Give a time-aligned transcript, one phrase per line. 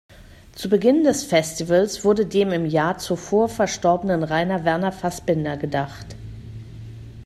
[0.53, 6.15] Zu Beginn des Festivals wurde dem im Jahr zuvor verstorbenen Rainer Werner Fassbinder gedacht.